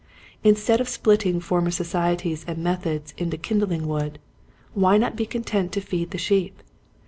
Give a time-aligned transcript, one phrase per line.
[0.43, 4.17] Instead of splitting former societies and methods into kindling wood
[4.73, 6.63] why not be content to feed the sheep